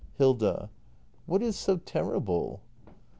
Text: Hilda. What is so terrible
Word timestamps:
Hilda. 0.17 0.71
What 1.27 1.43
is 1.43 1.55
so 1.55 1.77
terrible 1.77 2.61